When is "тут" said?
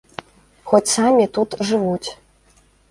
1.39-1.57